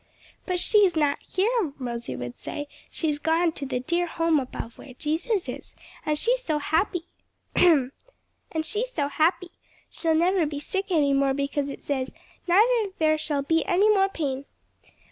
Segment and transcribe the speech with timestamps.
[0.47, 4.79] "But she is not here," Rosie would say, "she's gone to the dear home above
[4.79, 5.75] where Jesus is.
[6.03, 7.05] And she's so happy.
[7.55, 8.79] She'll
[10.15, 12.15] never be sick any more because it says,
[12.47, 14.45] 'Neither shall there be any more pain.'"